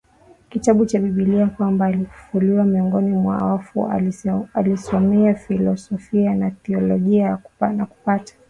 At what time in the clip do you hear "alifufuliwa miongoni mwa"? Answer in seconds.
1.85-3.37